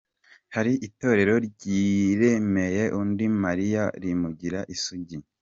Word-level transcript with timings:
Hari 0.55 0.73
Itorero 0.87 1.33
ryiremeye 1.47 2.83
undi 2.99 3.25
Mariya, 3.43 3.83
rimugira 4.01 4.59
isugi. 4.75 5.15